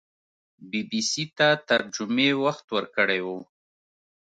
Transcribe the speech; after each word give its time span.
بي 0.69 0.81
بي 0.89 1.01
سي 1.09 1.23
ته 1.37 1.47
تر 1.67 1.79
جمعې 1.95 2.29
وخت 2.43 2.65
ورکړی 2.75 3.19
وو 3.23 3.37